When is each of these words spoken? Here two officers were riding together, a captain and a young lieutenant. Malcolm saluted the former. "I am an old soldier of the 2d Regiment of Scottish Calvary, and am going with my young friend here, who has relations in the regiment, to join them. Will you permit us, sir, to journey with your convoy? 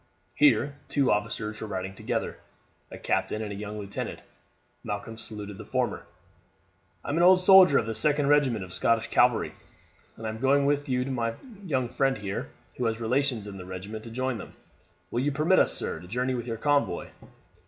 Here 0.33 0.77
two 0.87 1.11
officers 1.11 1.61
were 1.61 1.67
riding 1.67 1.93
together, 1.93 2.39
a 2.89 2.97
captain 2.97 3.39
and 3.43 3.51
a 3.51 3.55
young 3.55 3.77
lieutenant. 3.77 4.23
Malcolm 4.83 5.15
saluted 5.15 5.59
the 5.59 5.63
former. 5.63 6.07
"I 7.05 7.09
am 7.09 7.17
an 7.17 7.21
old 7.21 7.39
soldier 7.39 7.77
of 7.77 7.85
the 7.85 7.93
2d 7.93 8.27
Regiment 8.27 8.63
of 8.65 8.73
Scottish 8.73 9.11
Calvary, 9.11 9.53
and 10.17 10.25
am 10.25 10.39
going 10.39 10.65
with 10.65 10.89
my 10.89 11.35
young 11.63 11.87
friend 11.87 12.17
here, 12.17 12.49
who 12.77 12.85
has 12.85 12.99
relations 12.99 13.45
in 13.45 13.57
the 13.57 13.65
regiment, 13.67 14.03
to 14.03 14.09
join 14.09 14.39
them. 14.39 14.53
Will 15.11 15.19
you 15.19 15.31
permit 15.31 15.59
us, 15.59 15.71
sir, 15.75 15.99
to 15.99 16.07
journey 16.07 16.33
with 16.33 16.47
your 16.47 16.57
convoy? 16.57 17.09